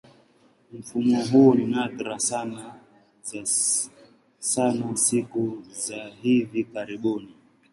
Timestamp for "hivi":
6.21-6.63